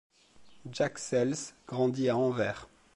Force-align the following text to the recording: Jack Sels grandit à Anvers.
Jack 0.71 0.97
Sels 0.97 1.53
grandit 1.67 2.09
à 2.09 2.17
Anvers. 2.17 2.67